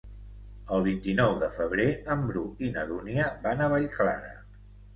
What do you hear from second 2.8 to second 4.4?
Dúnia van a Vallclara.